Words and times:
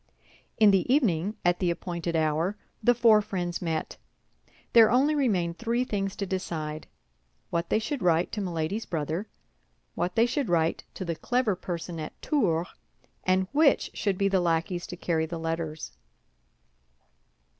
In 0.57 0.71
the 0.71 0.91
evening, 0.91 1.35
at 1.45 1.59
the 1.59 1.69
appointed 1.69 2.15
hour, 2.15 2.57
the 2.81 2.95
four 2.95 3.21
friends 3.21 3.61
met. 3.61 3.97
There 4.73 4.89
only 4.89 5.13
remained 5.13 5.59
three 5.59 5.83
things 5.83 6.15
to 6.15 6.25
decide—what 6.25 7.69
they 7.69 7.77
should 7.77 8.01
write 8.01 8.31
to 8.31 8.41
Milady's 8.41 8.87
brother; 8.87 9.27
what 9.93 10.15
they 10.15 10.25
should 10.25 10.49
write 10.49 10.85
to 10.95 11.05
the 11.05 11.13
clever 11.15 11.55
person 11.55 11.99
at 11.99 12.19
Tours; 12.19 12.69
and 13.25 13.47
which 13.51 13.91
should 13.93 14.17
be 14.17 14.27
the 14.27 14.41
lackeys 14.41 14.87
to 14.87 14.97
carry 14.97 15.27
the 15.27 15.37
letters. 15.37 15.91